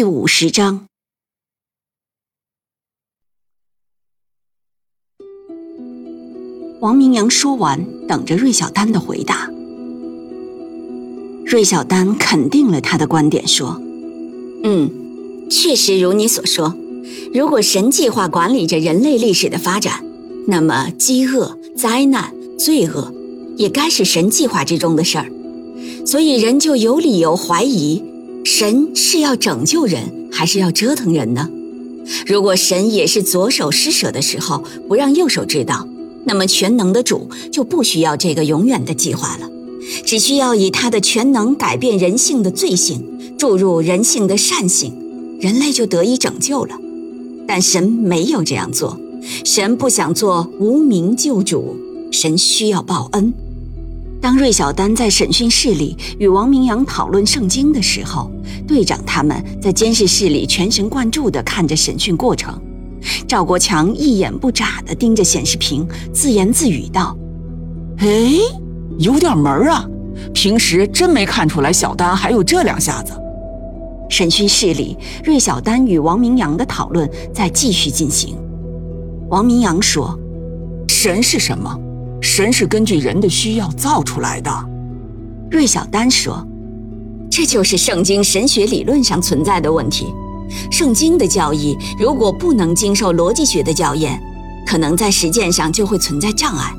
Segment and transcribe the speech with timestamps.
[0.00, 0.86] 第五十章，
[6.80, 9.50] 王明阳说完，等着芮小丹的回答。
[11.44, 13.78] 芮小丹肯定了他的观点，说
[14.64, 16.74] ：“嗯，确实如你所说。
[17.34, 20.02] 如果神计划管理着人类历史的发展，
[20.46, 23.12] 那么饥饿、灾难、罪恶，
[23.58, 25.30] 也该是神计划之中的事儿。
[26.06, 28.02] 所以人就有理由怀疑。”
[28.44, 31.48] 神是要拯救人，还是要折腾人呢？
[32.26, 35.86] 如果神也是左手施舍的时候不让右手知道，
[36.24, 39.48] 那么全能的主就不需要这个永远的计划了，
[40.04, 43.04] 只需要以他的全能改变人性的罪性，
[43.38, 44.92] 注入人性的善性，
[45.40, 46.74] 人类就得以拯救了。
[47.46, 48.98] 但神没有这样做，
[49.44, 51.76] 神不想做无名救主，
[52.10, 53.32] 神需要报恩。
[54.20, 58.30] 当芮小丹在审讯室里与王明阳讨论圣经的时候，
[58.68, 62.60] 队长他们在监视室里全神贯注地看着审讯过程。
[63.26, 67.16] 赵国强一眼不眨地盯着显示屏，自言自语道
[67.98, 68.32] ：“哎，
[68.98, 69.88] 有点门啊！
[70.34, 73.14] 平时真没看出来小丹还有这两下子。”
[74.10, 78.36] 审讯室里，芮小丹与王明阳的讨论在继续进行。
[79.30, 80.18] 王明阳说
[80.88, 81.74] ：“神是什么？”
[82.40, 84.50] 神是根据人的需要造出来的，
[85.50, 86.42] 芮小丹说
[87.30, 90.06] ：“这就是圣经神学理论上存在的问题。
[90.70, 94.18] 圣经的教义如果不能经受逻辑学的校验，
[94.66, 96.74] 可能在实践上就会存在障碍；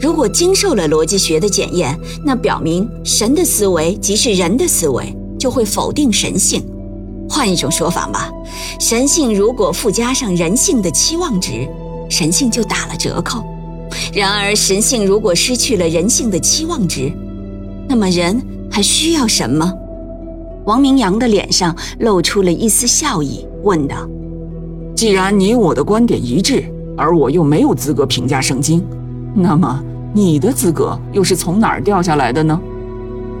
[0.00, 6.64] 如果经受了逻辑学的检验，那表明神的思维即是人的思维，就会否定神性。
[7.28, 8.30] 换一种说法吧，
[8.78, 11.68] 神性如果附加上人性的期望值，
[12.08, 13.42] 神性就打了折扣。”
[14.12, 17.12] 然而，神性如果失去了人性的期望值，
[17.88, 19.72] 那么人还需要什么？
[20.64, 24.08] 王明阳的脸上露出了一丝笑意，问道
[24.96, 26.64] ：“既然你我的观点一致，
[26.96, 28.84] 而我又没有资格评价圣经，
[29.34, 29.80] 那么
[30.12, 32.60] 你的资格又是从哪儿掉下来的呢？”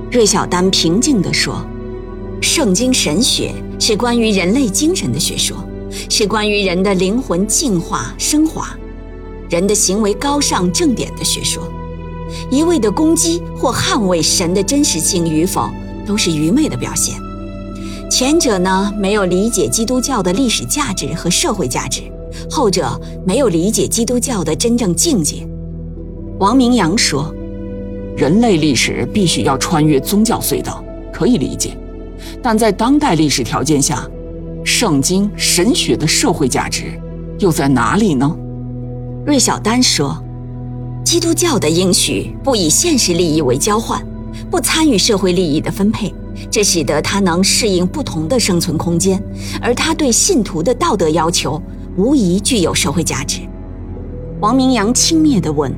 [0.08, 1.56] 芮小丹平静地说
[2.40, 5.56] ：“圣经神学是关于人类精神的学说，
[6.08, 8.68] 是关于人的灵魂进化升华。”
[9.48, 11.62] 人的行为高尚正点的学说，
[12.50, 15.70] 一味的攻击或捍卫神的真实性与否，
[16.06, 17.14] 都是愚昧的表现。
[18.10, 22.02] 前者呢，没有理解基督教的历史价值和社会价值；
[22.50, 25.46] 后者没有理解基督教的真正境界。
[26.38, 27.34] 王明阳说
[28.16, 31.76] ：“人类历史必须要穿越宗教隧道，可以理解，
[32.42, 34.08] 但在当代历史条件下，
[34.64, 37.00] 圣经神学的社会价值
[37.38, 38.36] 又在哪里呢？”
[39.26, 40.16] 芮小丹说
[41.04, 44.00] ：“基督教的应许不以现实利益为交换，
[44.48, 46.14] 不参与社会利益的分配，
[46.48, 49.20] 这使得他能适应不同的生存空间。
[49.60, 51.60] 而他对信徒的道德要求
[51.96, 53.40] 无疑具有社会价值。”
[54.38, 55.74] 王明阳轻蔑地问：“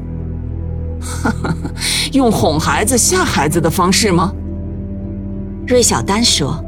[2.12, 4.30] 用哄孩子吓孩子的方式吗？”
[5.66, 6.62] 芮小丹说：“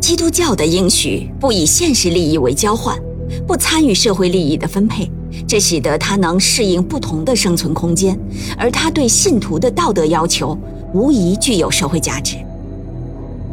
[0.00, 2.98] 基督教的应许不以现实利益为交换，
[3.46, 5.10] 不参与社会利益的分配。”
[5.48, 8.18] 这使得他能适应不同的生存空间，
[8.58, 10.56] 而他对信徒的道德要求
[10.92, 12.36] 无疑具有社会价值。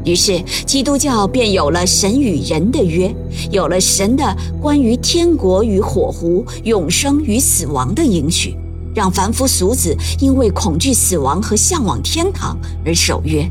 [0.03, 3.13] 于是，基督教便有了神与人的约，
[3.51, 8.55] 有了神的关于天国与火湖、永生与死亡的应许，
[8.93, 13.49] 让凡夫俗子因为恐惧死亡和向往天堂而守约。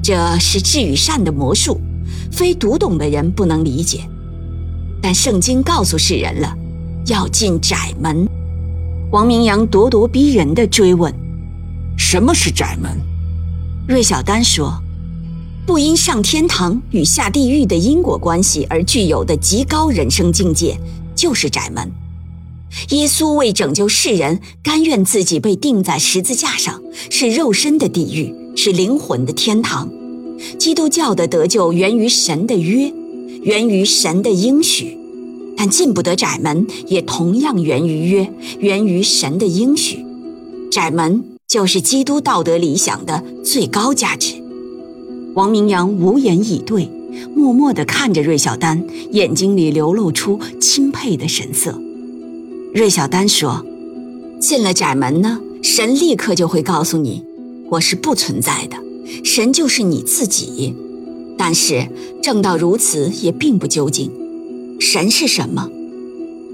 [0.00, 1.80] 这是智与善的魔术，
[2.30, 4.00] 非读懂的人不能理解。
[5.02, 6.54] 但圣经告诉世人了。
[7.06, 8.28] 要进窄门，
[9.10, 11.10] 王明阳咄咄逼人地追问
[11.96, 12.90] ：“什么是窄门？”
[13.88, 14.78] 芮小丹说
[15.64, 20.78] ：“不因上天堂与下地狱的因果关系而具有的极高人生境界，
[21.14, 21.90] 就是窄门。
[22.90, 29.88] 耶稣为拯救世人，甘愿自己被钉在十字架上，是肉身的地狱，是灵魂的天堂。
[30.58, 32.92] 基督教的得救源于神的约，
[33.42, 34.96] 源于神的应许。”
[35.60, 39.98] 但进不得窄门，也同样源于约，源于神的应许。
[40.70, 44.34] 窄门就是基督道德理想的最高价值。
[45.34, 46.88] 王明阳无言以对，
[47.34, 51.76] 默默地看着芮小丹，眼睛里流露出钦佩的神色。
[52.72, 53.66] 芮小丹说
[54.40, 57.24] ：“进了窄门呢，神立刻就会告诉你，
[57.68, 58.76] 我是不存在的，
[59.24, 60.72] 神就是你自己。
[61.48, 61.88] 但是
[62.22, 64.12] 正道如此，也并不究竟。
[64.78, 65.66] 神是什么？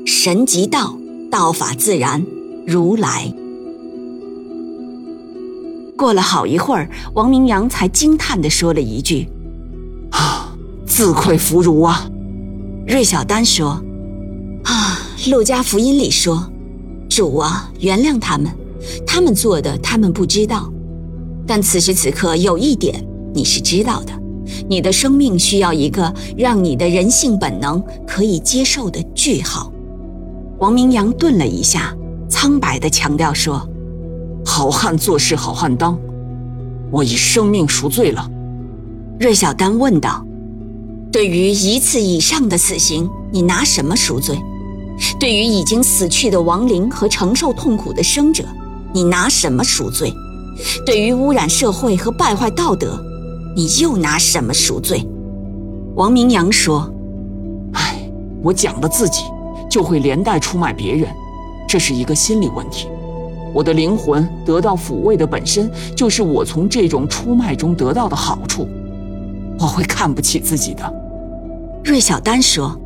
[0.06, 0.96] 神即道，
[1.32, 2.24] 道法自然，
[2.64, 3.34] 如来。”
[5.98, 9.26] 过了好一会儿，王明阳才惊叹地说了一句
[10.14, 10.56] ：“啊，
[10.86, 12.08] 自愧弗如啊！”
[12.86, 13.82] 芮小丹说
[14.62, 16.48] ：“啊，路加福音里说，
[17.10, 18.48] 主啊，原谅他们，
[19.04, 20.72] 他们做的他们不知道。
[21.48, 23.04] 但此时此刻有一点
[23.34, 24.12] 你是知道的，
[24.68, 29.72] 你的生命需要一个让你的人性本能可以接受的句号。”
[30.58, 31.94] 王明阳顿了一下，
[32.28, 33.68] 苍白地强调说。
[34.46, 35.98] 好汉做事好汉当，
[36.90, 38.30] 我以生命赎罪了。
[39.18, 40.22] 芮小丹问道
[41.10, 44.38] ：“对于一次以上的死刑，你拿什么赎罪？
[45.18, 48.44] 对于已经死去的亡灵和承受痛苦的生者，
[48.92, 50.12] 你拿什么赎罪？
[50.84, 53.02] 对于污染社会和败坏道德，
[53.54, 55.06] 你又拿什么赎罪？”
[55.96, 56.92] 王明阳说
[57.74, 57.98] ：“唉，
[58.42, 59.22] 我讲了自己，
[59.70, 61.08] 就会连带出卖别人，
[61.68, 62.88] 这是一个心理问题。”
[63.54, 68.66] 我的灵魂得到抚慰的本身就是我从这种出卖中得到的好处，
[69.60, 70.82] 我会看不起自己的。
[71.84, 72.76] 芮小丹说：“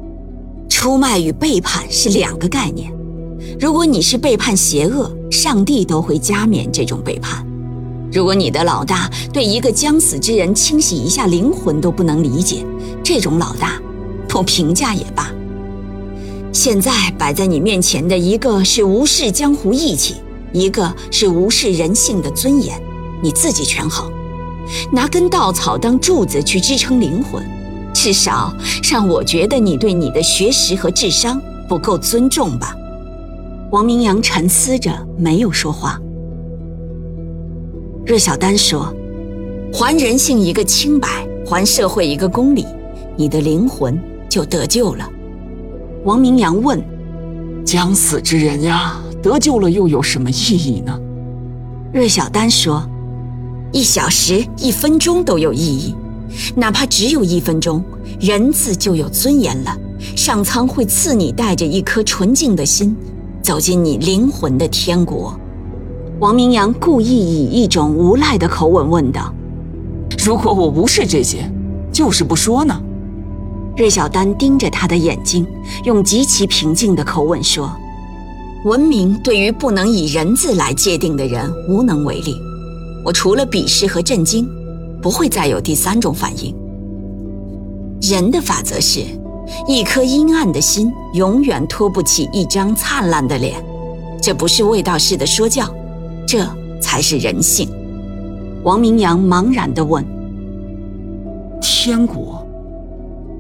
[0.68, 2.92] 出卖与背叛是两个概念。
[3.58, 7.42] 如果你是背叛邪恶，上帝都会加冕这种背叛；
[8.12, 12.64] 如果你的老大对一个将死之人清洗一下灵魂都不能理解，
[13.04, 13.80] 这种老大，
[14.28, 15.30] 不评价也罢。
[16.52, 20.16] 现在摆在你面前的一个是无视江湖义气。”
[20.50, 22.80] 一个是无视人性的尊严，
[23.22, 24.10] 你自己权衡。
[24.90, 27.46] 拿根稻草当柱子去支撑灵魂，
[27.92, 28.50] 至少
[28.90, 31.38] 让我觉得你对你的学识和智商
[31.68, 32.74] 不够尊重吧。
[33.70, 36.00] 王明阳沉思着，没有说话。
[38.08, 38.90] 芮小丹说
[39.70, 42.64] ：“还人性一个清白，还社会一个公理，
[43.18, 44.00] 你的灵魂
[44.30, 45.06] 就得救了。”
[46.06, 46.82] 王明阳问
[47.66, 50.98] ：“将死之人呀？”得救了又有什么意义呢？
[51.92, 52.82] 芮小丹说
[53.72, 55.94] ：“一小时、一分钟都有意义，
[56.56, 57.84] 哪怕只有一分钟，
[58.18, 59.76] 人字就有尊严了。
[60.16, 62.96] 上苍会赐你带着一颗纯净的心，
[63.42, 65.38] 走进你灵魂的天国。”
[66.20, 69.32] 王明阳故意以一种无赖的口吻问道
[70.24, 71.48] ：“如果我无视这些，
[71.92, 72.76] 就是不说呢？”
[73.76, 75.46] 芮小丹盯着他的眼睛，
[75.84, 77.70] 用极其平静的口吻说。
[78.64, 82.34] 文明对于不能以人字来界定的人无能为力。
[83.04, 84.48] 我除了鄙视和震惊，
[85.00, 86.52] 不会再有第三种反应。
[88.02, 89.04] 人的法则是，
[89.68, 93.64] 一颗阴暗的心永远托不起一张灿烂的脸。
[94.20, 95.72] 这不是卫道士的说教，
[96.28, 96.46] 这
[96.78, 97.66] 才是人性。
[98.62, 100.04] 王明阳茫然地问
[101.58, 102.46] ：“天国，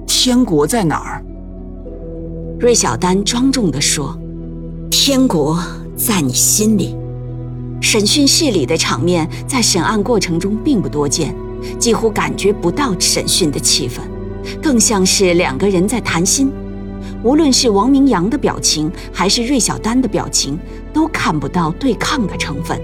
[0.06, 1.22] 天国在哪儿？”
[2.58, 4.18] 芮小丹庄重地说。
[4.90, 5.62] 天国
[5.96, 6.96] 在你心里。
[7.80, 11.34] 审讯室里的场面在审案过程中并不多见，
[11.78, 14.00] 几乎感觉不到审讯的气氛，
[14.62, 16.50] 更像是两个人在谈心。
[17.22, 20.58] 无论是王明阳的表情，还是芮小丹的表情，
[20.92, 22.80] 都看不到对抗的成分。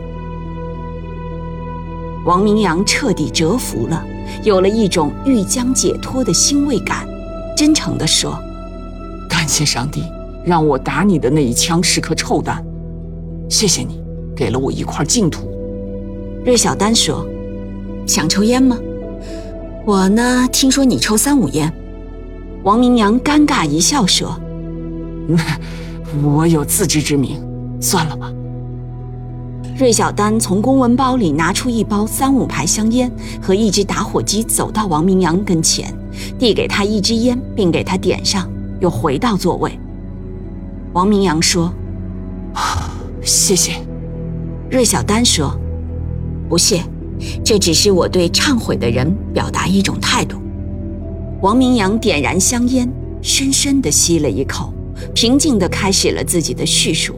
[2.24, 4.04] 王明阳彻底折服了，
[4.42, 7.06] 有了一种欲将解脱的欣慰感，
[7.56, 8.38] 真诚地说
[9.28, 10.02] ：“感谢上帝。”
[10.44, 12.62] 让我打你的那一枪是颗臭蛋，
[13.48, 14.02] 谢谢你
[14.36, 15.48] 给了我一块净土。
[16.44, 17.26] 芮小丹说
[18.06, 18.76] ：“想抽烟吗？
[19.86, 21.72] 我呢，听说你抽三五烟。”
[22.64, 24.34] 王明阳尴尬一笑说
[26.24, 27.38] ：“我有自知之明，
[27.78, 28.32] 算了吧。”
[29.76, 35.94] 芮小丹从公文包里拿出一包三五牌香烟和一支打火机，走到王明阳跟前，
[36.38, 38.48] 递给他一支烟，并给他点上，
[38.80, 39.78] 又回到座位。
[40.94, 41.70] 王明阳说
[43.20, 43.72] ：“谢谢。”
[44.70, 45.54] 芮小丹说
[46.48, 46.82] ：“不谢，
[47.44, 50.38] 这只是我对忏悔的人表达一种态度。”
[51.44, 54.72] 王明阳点燃香烟，深深地吸了一口，
[55.14, 57.14] 平静地开始了自己的叙述。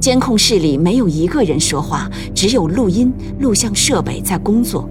[0.00, 4.88] 监控室里没有一个人说话，只有录音录像设备在工作。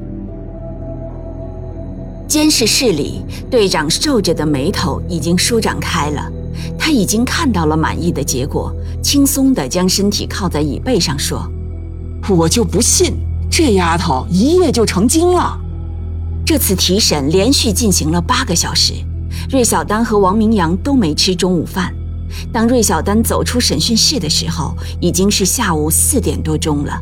[2.30, 6.32] 监视室里，队长皱着的眉头已经舒展开了。
[6.80, 8.74] 他已经看到了满意的结果，
[9.04, 11.46] 轻松地将身体靠在椅背上说
[12.34, 13.16] ：“我就不信
[13.50, 15.60] 这丫头一夜就成精了。”
[16.54, 18.92] 这次提审连续进行了八个小时，
[19.50, 21.96] 芮小丹和王明阳都没吃中午饭。
[22.52, 27.02] 当芮小丹走出审讯室的时候，已经是下午四点多钟了。